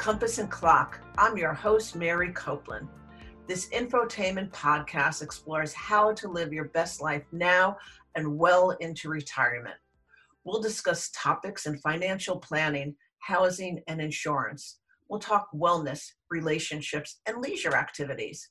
[0.00, 0.98] Compass and Clock.
[1.18, 2.88] I'm your host, Mary Copeland.
[3.46, 7.76] This infotainment podcast explores how to live your best life now
[8.14, 9.76] and well into retirement.
[10.42, 14.78] We'll discuss topics in financial planning, housing, and insurance.
[15.10, 18.48] We'll talk wellness, relationships, and leisure activities.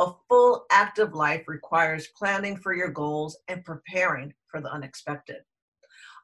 [0.00, 5.42] A full active life requires planning for your goals and preparing for the unexpected.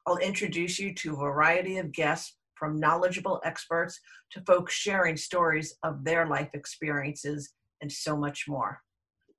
[0.07, 3.99] I'll introduce you to a variety of guests from knowledgeable experts
[4.31, 8.79] to folks sharing stories of their life experiences and so much more.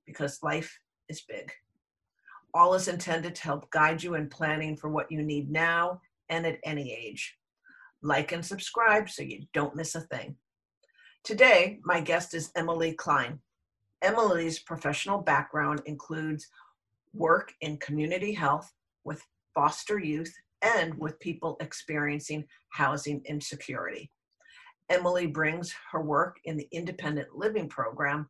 [0.06, 0.78] Because life
[1.08, 1.50] is big.
[2.52, 6.44] All is intended to help guide you in planning for what you need now and
[6.44, 7.34] at any age.
[8.02, 10.36] Like and subscribe so you don't miss a thing.
[11.24, 13.38] Today, my guest is Emily Klein.
[14.02, 16.46] Emily's professional background includes
[17.14, 18.70] work in community health
[19.02, 19.22] with
[19.54, 24.10] foster youth and with people experiencing housing insecurity.
[24.90, 28.28] Emily brings her work in the independent living program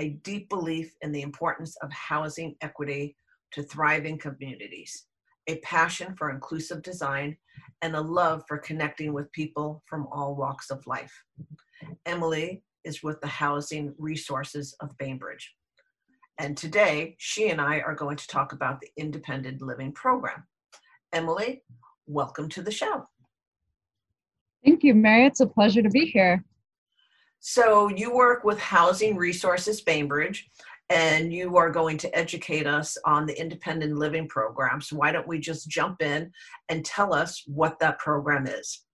[0.00, 3.16] a deep belief in the importance of housing equity
[3.52, 5.06] to thriving communities,
[5.48, 7.36] a passion for inclusive design,
[7.82, 11.12] and a love for connecting with people from all walks of life.
[12.06, 15.54] Emily is with the Housing Resources of Bainbridge.
[16.38, 20.44] And today, she and I are going to talk about the Independent Living Program.
[21.12, 21.62] Emily,
[22.06, 23.08] welcome to the show.
[24.64, 25.26] Thank you, Mary.
[25.26, 26.44] It's a pleasure to be here.
[27.40, 30.50] So, you work with Housing Resources Bainbridge,
[30.90, 34.80] and you are going to educate us on the Independent Living Program.
[34.80, 36.32] So, why don't we just jump in
[36.68, 38.84] and tell us what that program is?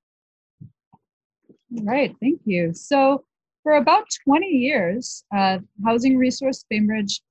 [1.82, 2.74] Right, thank you.
[2.74, 3.24] So,
[3.62, 7.22] for about 20 years, uh, Housing Resource Bainbridge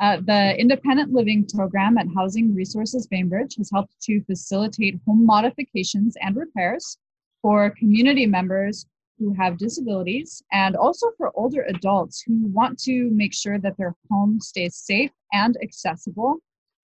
[0.00, 6.16] uh, the independent living program at Housing Resources Bainbridge has helped to facilitate home modifications
[6.20, 6.98] and repairs
[7.42, 8.86] for community members
[9.18, 13.94] who have disabilities and also for older adults who want to make sure that their
[14.10, 16.36] home stays safe and accessible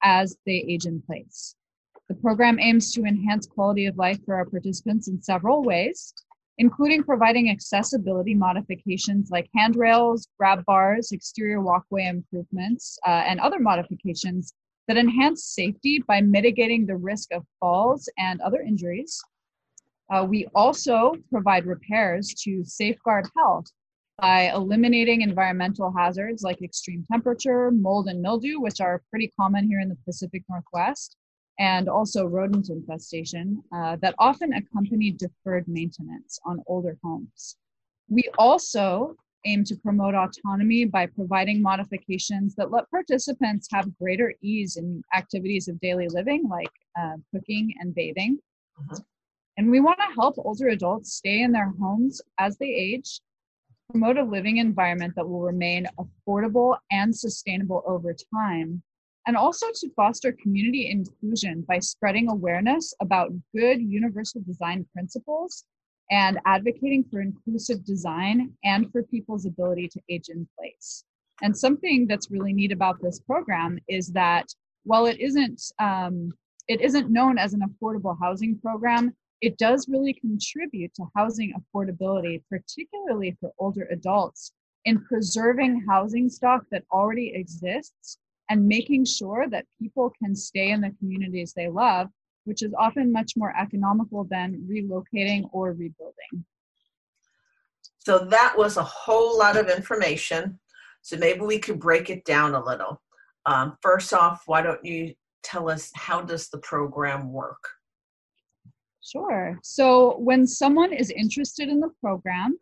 [0.03, 1.55] as they age in place.
[2.09, 6.13] The program aims to enhance quality of life for our participants in several ways,
[6.59, 14.55] including providing accessibility modifications like handrails, grab bars, exterior walkway improvements, uh, and other modifications
[14.87, 19.21] that enhance safety by mitigating the risk of falls and other injuries.
[20.13, 23.67] Uh, we also provide repairs to safeguard health
[24.19, 29.81] by eliminating environmental hazards like extreme temperature, mold, and mildew, which are pretty common here
[29.81, 31.17] in the Pacific Northwest,
[31.59, 37.57] and also rodent infestation uh, that often accompany deferred maintenance on older homes.
[38.09, 39.17] We also
[39.47, 45.69] aim to promote autonomy by providing modifications that let participants have greater ease in activities
[45.69, 48.39] of daily living like uh, cooking and bathing.
[48.79, 49.01] Uh-huh.
[49.57, 53.21] And we want to help older adults stay in their homes as they age,
[53.91, 58.83] promote a living environment that will remain affordable and sustainable over time,
[59.27, 65.65] and also to foster community inclusion by spreading awareness about good universal design principles
[66.11, 71.05] and advocating for inclusive design and for people's ability to age in place.
[71.43, 74.47] And something that's really neat about this program is that
[74.85, 76.33] while it isn't um,
[76.69, 82.43] it isn't known as an affordable housing program, it does really contribute to housing affordability,
[82.49, 84.53] particularly for older adults,
[84.87, 88.19] in preserving housing stock that already exists
[88.51, 92.09] and making sure that people can stay in the communities they love,
[92.45, 96.45] which is often much more economical than relocating or rebuilding.
[97.99, 100.59] So that was a whole lot of information.
[101.03, 103.01] So maybe we could break it down a little.
[103.47, 107.63] Um, first off, why don't you tell us how does the program work?
[109.03, 109.59] Sure.
[109.63, 112.59] So when someone is interested in the program,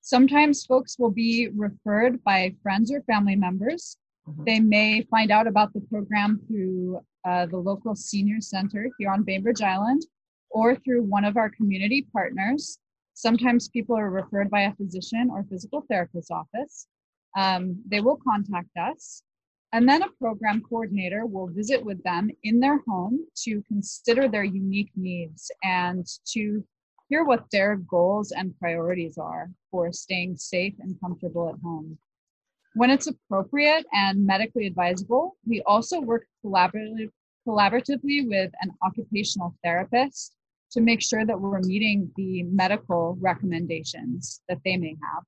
[0.00, 3.96] sometimes folks will be referred by friends or family members
[4.30, 4.44] Mm-hmm.
[4.44, 9.22] They may find out about the program through uh, the local senior center here on
[9.22, 10.02] Bainbridge Island
[10.50, 12.78] or through one of our community partners.
[13.14, 16.86] Sometimes people are referred by a physician or physical therapist office.
[17.36, 19.22] Um, they will contact us.
[19.72, 24.42] And then a program coordinator will visit with them in their home to consider their
[24.42, 26.64] unique needs and to
[27.08, 31.98] hear what their goals and priorities are for staying safe and comfortable at home.
[32.74, 37.10] When it's appropriate and medically advisable, we also work collaboratively,
[37.46, 40.36] collaboratively with an occupational therapist
[40.72, 45.24] to make sure that we're meeting the medical recommendations that they may have.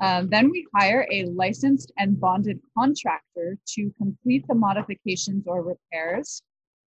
[0.00, 6.42] Um, then we hire a licensed and bonded contractor to complete the modifications or repairs.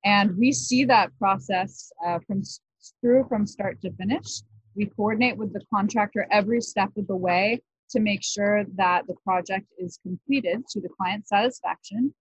[0.05, 2.43] And we see that process uh, from
[3.01, 4.41] through from start to finish
[4.75, 7.61] We coordinate with the contractor every step of the way
[7.93, 12.13] to make sure that the project is completed to the client's satisfaction.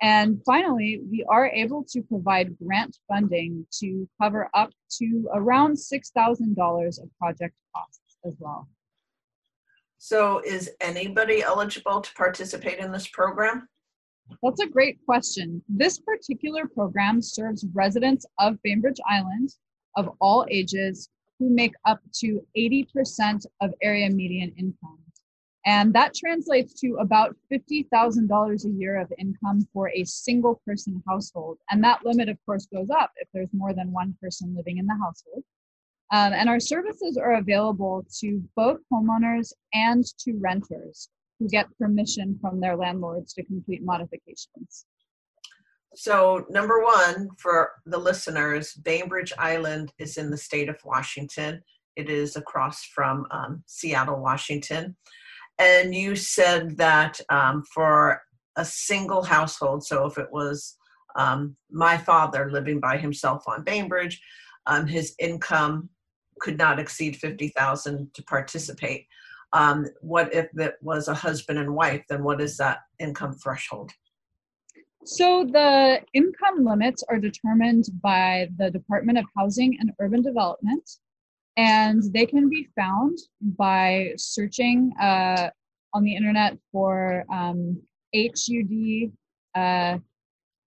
[0.00, 7.02] And finally, we are able to provide grant funding to cover up to around $6,000
[7.02, 8.68] of project costs as well.
[10.00, 13.68] So, is anybody eligible to participate in this program?
[14.42, 15.60] That's a great question.
[15.68, 19.50] This particular program serves residents of Bainbridge Island
[19.96, 24.98] of all ages who make up to 80% of area median income.
[25.68, 31.58] And that translates to about $50,000 a year of income for a single person household.
[31.70, 34.86] And that limit, of course, goes up if there's more than one person living in
[34.86, 35.44] the household.
[36.10, 42.38] Um, and our services are available to both homeowners and to renters who get permission
[42.40, 44.86] from their landlords to complete modifications.
[45.94, 51.60] So, number one, for the listeners, Bainbridge Island is in the state of Washington.
[51.94, 54.96] It is across from um, Seattle, Washington.
[55.58, 58.22] And you said that um, for
[58.56, 60.76] a single household, so if it was
[61.16, 64.20] um, my father living by himself on Bainbridge,
[64.66, 65.88] um, his income
[66.40, 69.06] could not exceed 50,000 to participate.
[69.52, 72.04] Um, what if it was a husband and wife?
[72.08, 73.90] Then what is that income threshold?
[75.04, 80.88] So the income limits are determined by the Department of Housing and Urban Development,
[81.58, 83.18] and they can be found
[83.58, 85.50] by searching uh,
[85.92, 87.82] on the internet for um,
[88.14, 89.12] HUD
[89.56, 89.98] uh,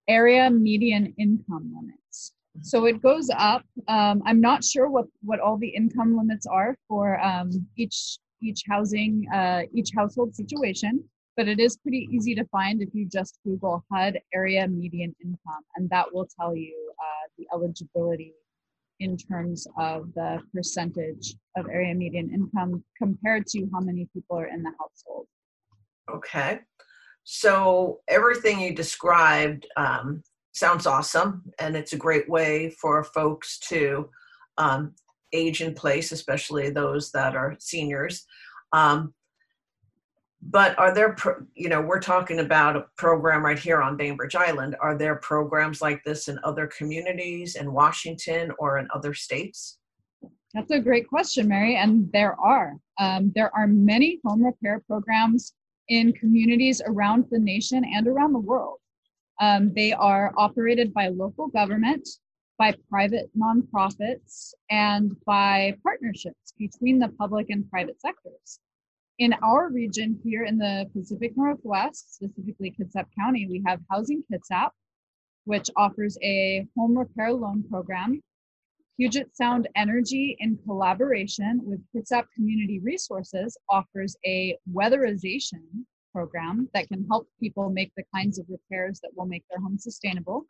[0.09, 2.33] area median income limits.
[2.61, 3.63] So it goes up.
[3.87, 8.63] Um, I'm not sure what what all the income limits are for um, each each
[8.67, 11.01] housing, uh, each household situation,
[11.37, 15.63] but it is pretty easy to find if you just Google HUD area median income,
[15.77, 18.33] and that will tell you uh, the eligibility
[19.01, 24.47] in terms of the percentage of area median income compared to how many people are
[24.47, 25.27] in the household.
[26.09, 26.59] Okay.
[27.23, 34.09] So everything you described um, sounds awesome, and it's a great way for folks to
[34.57, 34.93] um,
[35.33, 38.25] age in place, especially those that are seniors.
[38.73, 39.13] Um,
[40.43, 41.15] but are there,
[41.55, 44.75] you know, we're talking about a program right here on Bainbridge Island.
[44.81, 49.77] Are there programs like this in other communities in Washington or in other states?
[50.53, 51.77] That's a great question, Mary.
[51.77, 52.75] And there are.
[52.99, 55.53] Um, there are many home repair programs
[55.87, 58.79] in communities around the nation and around the world.
[59.39, 62.07] Um, they are operated by local government
[62.57, 68.59] by private nonprofits and by partnerships between the public and private sectors.
[69.21, 74.71] In our region here in the Pacific Northwest, specifically Kitsap County, we have Housing Kitsap,
[75.43, 78.19] which offers a home repair loan program.
[78.97, 87.05] Puget Sound Energy, in collaboration with Kitsap Community Resources, offers a weatherization program that can
[87.07, 90.47] help people make the kinds of repairs that will make their home sustainable.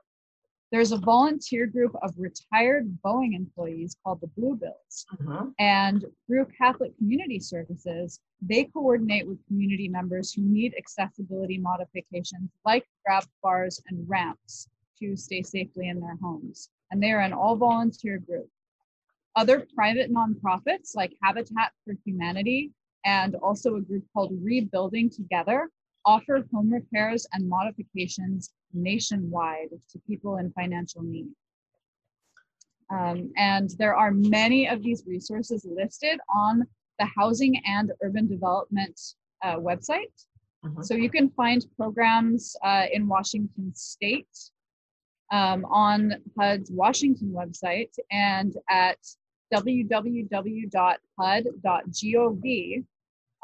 [0.71, 5.05] There's a volunteer group of retired Boeing employees called the Bluebills.
[5.11, 5.47] Uh-huh.
[5.59, 12.85] And through Catholic Community Services, they coordinate with community members who need accessibility modifications like
[13.05, 14.69] grab bars and ramps
[14.99, 16.69] to stay safely in their homes.
[16.89, 18.47] And they are an all volunteer group.
[19.35, 22.71] Other private nonprofits like Habitat for Humanity
[23.05, 25.69] and also a group called Rebuilding Together
[26.05, 31.29] offer home repairs and modifications nationwide to people in financial need.
[32.89, 36.67] Um, and there are many of these resources listed on
[36.99, 38.99] the Housing and Urban Development
[39.43, 40.11] uh, website.
[40.63, 40.81] Uh-huh.
[40.83, 44.27] So you can find programs uh, in Washington State
[45.31, 48.99] um, on HUD's Washington website and at
[49.53, 50.69] www.hud.gov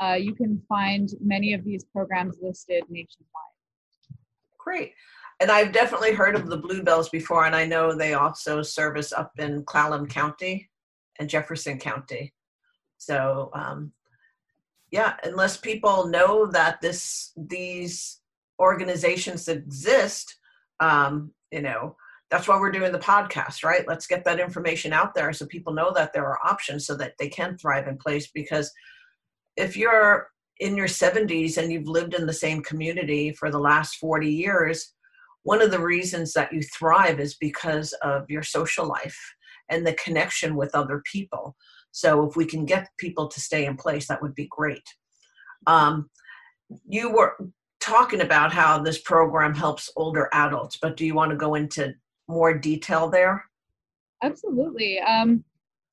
[0.01, 3.27] uh, you can find many of these programs listed nationwide.
[4.57, 4.93] Great.
[5.39, 9.31] And I've definitely heard of the Bluebills before, and I know they also service up
[9.37, 10.69] in Clallam County
[11.19, 12.33] and Jefferson County.
[12.97, 13.91] So, um,
[14.91, 18.19] yeah, unless people know that this these
[18.59, 20.37] organizations exist,
[20.79, 21.95] um, you know,
[22.31, 23.87] that's why we're doing the podcast, right?
[23.87, 27.13] Let's get that information out there so people know that there are options so that
[27.19, 28.71] they can thrive in place because
[29.57, 33.95] if you're in your 70s and you've lived in the same community for the last
[33.97, 34.93] 40 years,
[35.43, 39.17] one of the reasons that you thrive is because of your social life
[39.69, 41.55] and the connection with other people.
[41.91, 44.83] So if we can get people to stay in place, that would be great.
[45.65, 46.09] Um,
[46.87, 47.37] you were
[47.79, 51.93] talking about how this program helps older adults, but do you want to go into
[52.27, 53.43] more detail there?
[54.23, 54.99] Absolutely.
[54.99, 55.43] Um,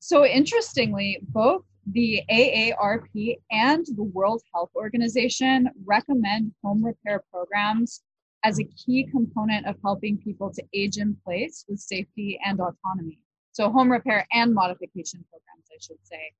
[0.00, 8.02] So interestingly, both the AARP and the World Health Organization recommend home repair programs
[8.44, 13.18] as a key component of helping people to age in place with safety and autonomy.
[13.52, 16.32] So, home repair and modification programs, I should say.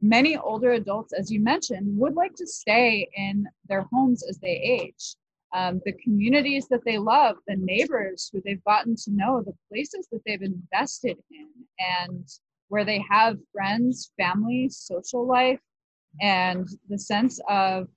[0.00, 4.56] Many older adults, as you mentioned, would like to stay in their homes as they
[4.56, 5.16] age.
[5.54, 10.06] Um, the communities that they love, the neighbors who they've gotten to know, the places
[10.12, 12.28] that they've invested in, and
[12.68, 15.60] where they have friends, family, social life,
[16.20, 17.88] and the sense of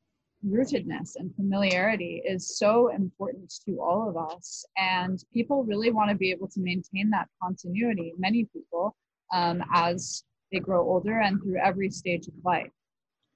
[0.46, 4.66] rootedness and familiarity is so important to all of us.
[4.78, 8.96] And people really want to be able to maintain that continuity, many people,
[9.34, 12.72] um, as they grow older and through every stage of life.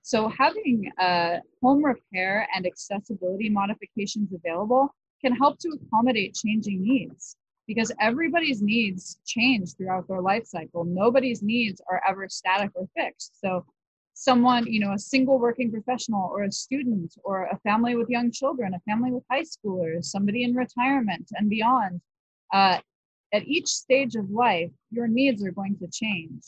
[0.02, 7.38] So, having uh, home repair and accessibility modifications available can help to accommodate changing needs
[7.67, 10.84] because everybody's needs change throughout their life cycle.
[10.84, 13.39] Nobody's needs are ever static or fixed.
[13.39, 13.65] So,
[14.15, 18.32] someone, you know, a single working professional or a student or a family with young
[18.32, 22.00] children, a family with high schoolers, somebody in retirement and beyond,
[22.53, 22.77] uh,
[23.34, 26.43] at each stage of life, your needs are going to change.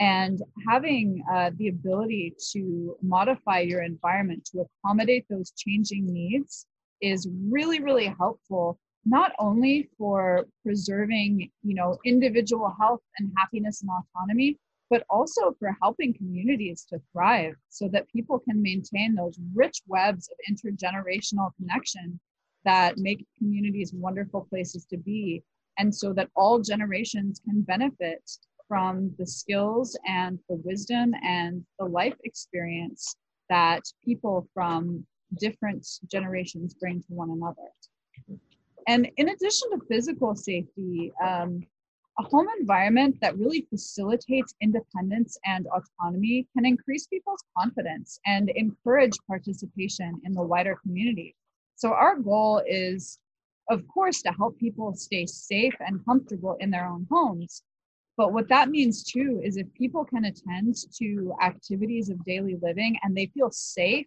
[0.00, 6.66] And having uh, the ability to modify your environment to accommodate those changing needs
[7.02, 13.90] is really, really helpful not only for preserving you know individual health and happiness and
[13.90, 14.56] autonomy
[14.90, 20.28] but also for helping communities to thrive so that people can maintain those rich webs
[20.28, 22.18] of intergenerational connection
[22.64, 25.42] that make communities wonderful places to be
[25.78, 28.22] and so that all generations can benefit
[28.68, 33.16] from the skills and the wisdom and the life experience
[33.48, 35.04] that people from
[35.40, 37.68] different generations bring to one another
[38.86, 41.62] and in addition to physical safety, um,
[42.18, 49.16] a home environment that really facilitates independence and autonomy can increase people's confidence and encourage
[49.26, 51.34] participation in the wider community.
[51.76, 53.18] So, our goal is,
[53.70, 57.62] of course, to help people stay safe and comfortable in their own homes.
[58.18, 62.98] But what that means too is if people can attend to activities of daily living
[63.02, 64.06] and they feel safe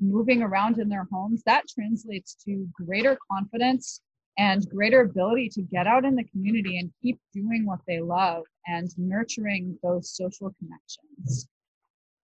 [0.00, 4.00] moving around in their homes, that translates to greater confidence
[4.38, 8.44] and greater ability to get out in the community and keep doing what they love
[8.66, 11.48] and nurturing those social connections.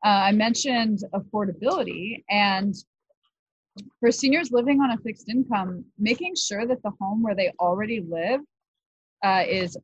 [0.04, 2.74] Uh, I mentioned affordability, and
[4.00, 8.00] for seniors living on a fixed income, making sure that the home where they already
[8.00, 8.40] live
[9.24, 9.76] uh, is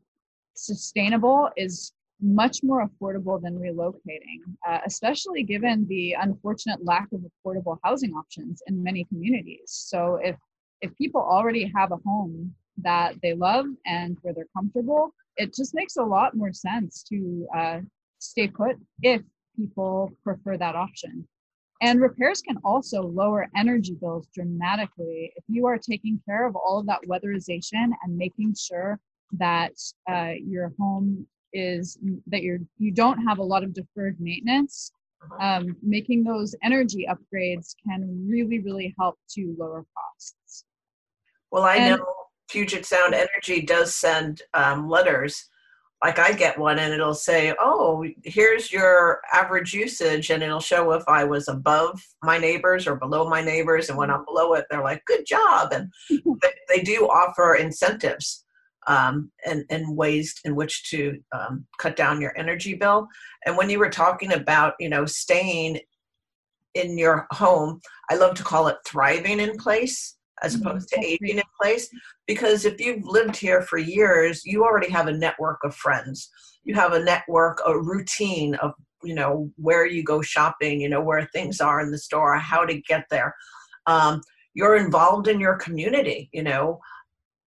[0.54, 7.78] sustainable is much more affordable than relocating, uh, especially given the unfortunate lack of affordable
[7.83, 9.64] housing options in many communities.
[9.66, 10.37] So, if
[10.85, 15.75] if people already have a home that they love and where they're comfortable, it just
[15.75, 17.81] makes a lot more sense to uh,
[18.19, 19.23] stay put if
[19.57, 21.26] people prefer that option.
[21.81, 26.79] And repairs can also lower energy bills dramatically if you are taking care of all
[26.79, 29.00] of that weatherization and making sure
[29.33, 29.73] that
[30.11, 34.91] uh, your home is that you're you don't have a lot of deferred maintenance
[35.41, 40.64] um, making those energy upgrades can really really help to lower costs
[41.54, 42.06] well, I and, know
[42.50, 45.49] Puget Sound Energy does send um, letters.
[46.02, 50.30] Like I get one and it'll say, oh, here's your average usage.
[50.30, 53.88] And it'll show if I was above my neighbors or below my neighbors.
[53.88, 55.73] And when I'm below it, they're like, good job.
[55.73, 55.92] And
[56.68, 58.44] they do offer incentives
[58.88, 63.06] um, and, and ways in which to um, cut down your energy bill.
[63.46, 65.78] And when you were talking about, you know, staying
[66.75, 67.80] in your home,
[68.11, 70.67] I love to call it thriving in place as mm-hmm.
[70.67, 71.88] opposed to aging in place
[72.26, 76.31] because if you've lived here for years you already have a network of friends.
[76.64, 78.73] You have a network a routine of
[79.03, 82.64] you know where you go shopping you know where things are in the store how
[82.64, 83.35] to get there.
[83.87, 84.23] Um,
[84.55, 86.81] you're involved in your community you know.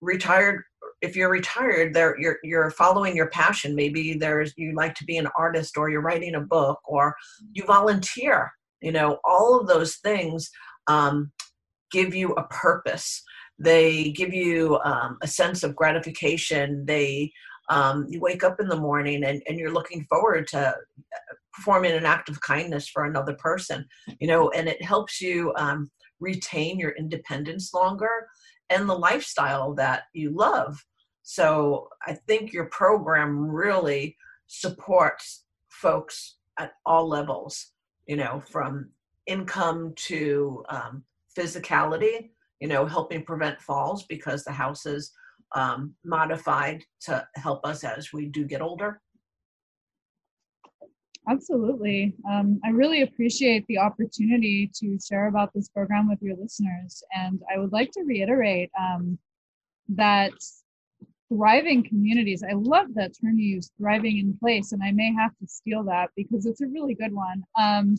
[0.00, 0.62] Retired
[1.02, 3.74] if you're retired there you're you're following your passion.
[3.74, 7.16] Maybe there's you like to be an artist or you're writing a book or
[7.52, 10.50] you volunteer you know all of those things
[10.86, 11.30] um,
[11.90, 13.22] give you a purpose.
[13.58, 16.84] They give you um, a sense of gratification.
[16.86, 17.32] They
[17.70, 21.92] um, you wake up in the morning and, and you're looking forward to uh, performing
[21.92, 23.84] an act of kindness for another person,
[24.20, 25.90] you know, and it helps you um,
[26.20, 28.28] retain your independence longer
[28.70, 30.82] and the lifestyle that you love.
[31.22, 34.16] So I think your program really
[34.46, 37.72] supports folks at all levels,
[38.06, 38.90] you know, from
[39.26, 41.04] income to um,
[41.38, 42.30] physicality,
[42.60, 45.12] you know, helping prevent falls because the house is
[45.54, 49.00] um, modified to help us as we do get older.
[51.30, 52.14] Absolutely.
[52.28, 57.02] Um, I really appreciate the opportunity to share about this program with your listeners.
[57.14, 59.18] And I would like to reiterate um,
[59.90, 60.32] that
[61.28, 65.32] thriving communities, I love that term you use, thriving in place, and I may have
[65.40, 67.42] to steal that because it's a really good one.
[67.58, 67.96] Um,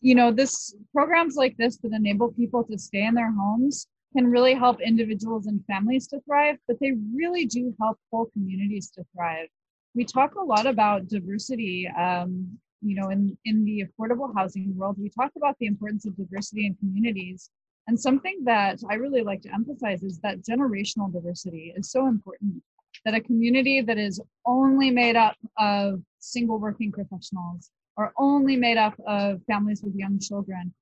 [0.00, 3.86] you know, this programs like this that enable people to stay in their homes
[4.16, 8.90] can really help individuals and families to thrive, but they really do help whole communities
[8.90, 9.48] to thrive.
[9.94, 14.96] We talk a lot about diversity um, you know in, in the affordable housing world.
[14.98, 17.50] We talk about the importance of diversity in communities.
[17.86, 22.62] And something that i really like to emphasize is that generational diversity is so important
[23.04, 28.78] that a community that is only made up of single working professionals or only made
[28.78, 30.72] up of families with young children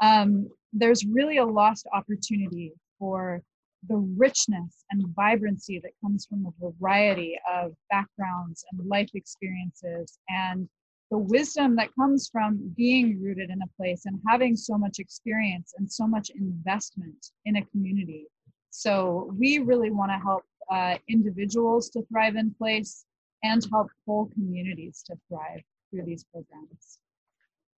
[0.00, 3.42] um, there's really a lost opportunity for
[3.88, 10.68] the richness and vibrancy that comes from a variety of backgrounds and life experiences and
[11.10, 15.72] the wisdom that comes from being rooted in a place and having so much experience
[15.78, 18.26] and so much investment in a community.
[18.70, 23.04] So, we really want to help uh, individuals to thrive in place
[23.44, 26.98] and help whole communities to thrive through these programs.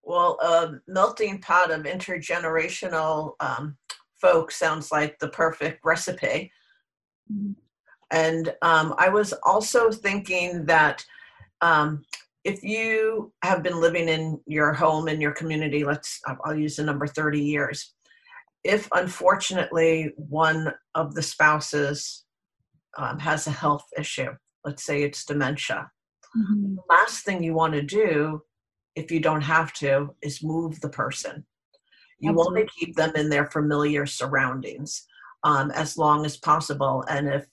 [0.02, 3.76] Well, a melting pot of intergenerational um,
[4.20, 6.50] folk sounds like the perfect recipe.
[7.32, 7.52] Mm-hmm.
[8.10, 11.04] And um, I was also thinking that
[11.60, 12.04] um,
[12.44, 16.84] if you have been living in your home in your community, let's I'll use the
[16.84, 17.92] number 30 years.
[18.64, 22.24] If unfortunately one of the spouses
[22.96, 24.30] um, has a health issue,
[24.64, 25.90] let's say it's dementia,
[26.36, 26.76] mm-hmm.
[26.76, 28.42] the last thing you want to do,
[28.96, 31.44] if you don't have to, is move the person.
[32.20, 32.34] You Absolutely.
[32.60, 35.06] want to keep them in their familiar surroundings
[35.44, 37.04] um, as long as possible.
[37.08, 37.46] And if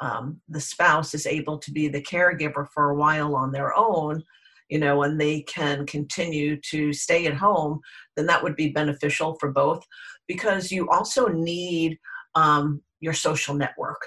[0.00, 4.22] um, the spouse is able to be the caregiver for a while on their own,
[4.68, 7.80] you know, and they can continue to stay at home,
[8.16, 9.84] then that would be beneficial for both
[10.26, 11.98] because you also need
[12.34, 14.00] um, your social network,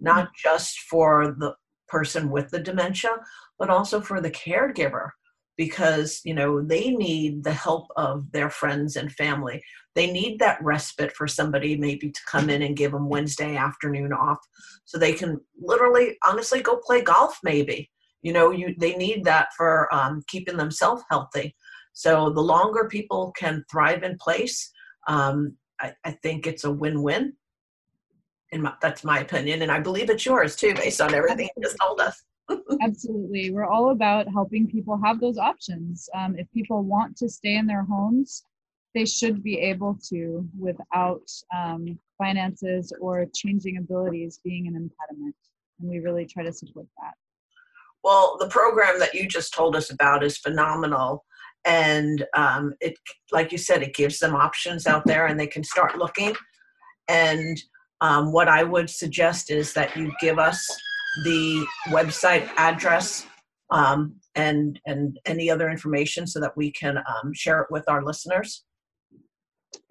[0.00, 0.32] not mm-hmm.
[0.36, 1.54] just for the
[1.90, 3.10] person with the dementia,
[3.58, 5.10] but also for the caregiver
[5.56, 9.62] because you know they need the help of their friends and family.
[9.94, 14.12] They need that respite for somebody maybe to come in and give them wednesday afternoon
[14.12, 14.38] off
[14.84, 17.90] so they can literally honestly go play golf maybe.
[18.22, 21.54] You know you they need that for um, keeping themselves healthy.
[21.92, 24.70] So the longer people can thrive in place
[25.08, 27.32] um, I, I, think it's a win-win
[28.52, 31.76] and that's my opinion and i believe it's yours too based on everything you just
[31.80, 32.22] told us
[32.82, 33.50] Absolutely.
[33.50, 36.08] We're all about helping people have those options.
[36.14, 38.44] Um, if people want to stay in their homes,
[38.94, 41.22] they should be able to without
[41.56, 45.36] um, finances or changing abilities being an impediment.
[45.78, 47.14] And we really try to support that.
[48.02, 51.24] Well, the program that you just told us about is phenomenal.
[51.64, 52.94] And um, it,
[53.30, 56.34] like you said, it gives them options out there and they can start looking.
[57.08, 57.60] And
[58.00, 60.66] um, what I would suggest is that you give us
[61.24, 63.26] the website address
[63.70, 68.02] um, and and any other information so that we can um, share it with our
[68.02, 68.64] listeners?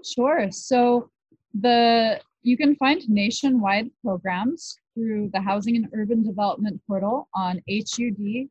[0.04, 0.48] Sure.
[0.52, 1.10] So
[1.54, 8.50] the you can find nationwide programs through the Housing and Urban Development portal on hud.gov.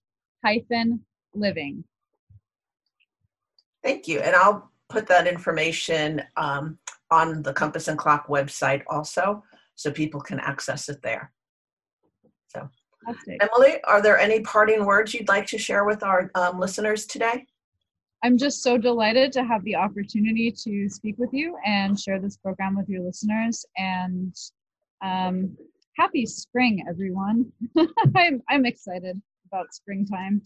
[0.44, 1.84] hyphen living.
[3.82, 4.20] Thank you.
[4.20, 6.78] And I'll put that information um,
[7.10, 9.42] on the Compass and Clock website also,
[9.74, 11.32] so people can access it there.
[12.48, 12.68] So,
[13.40, 17.46] Emily, are there any parting words you'd like to share with our um, listeners today?
[18.24, 22.36] I'm just so delighted to have the opportunity to speak with you and share this
[22.36, 23.64] program with your listeners.
[23.76, 24.34] And
[25.02, 25.56] um,
[25.96, 27.52] happy spring, everyone.
[28.16, 30.42] I'm, I'm excited about springtime.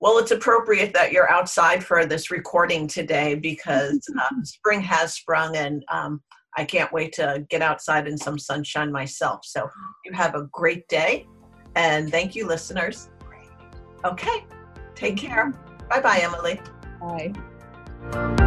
[0.00, 5.56] Well, it's appropriate that you're outside for this recording today because um, spring has sprung
[5.56, 6.22] and um,
[6.56, 9.40] I can't wait to get outside in some sunshine myself.
[9.44, 9.68] So
[10.04, 11.26] you have a great day
[11.74, 13.10] and thank you, listeners.
[14.04, 14.44] Okay,
[14.94, 15.52] take care.
[15.88, 16.60] Bye bye, Emily.
[17.00, 18.42] Bye.